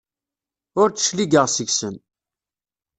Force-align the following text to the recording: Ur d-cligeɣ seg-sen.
Ur 0.81 0.87
d-cligeɣ 0.89 1.45
seg-sen. 1.49 1.95